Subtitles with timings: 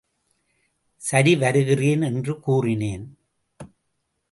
[1.01, 3.05] சரிவருகிறேன் என்று கூறினேன்.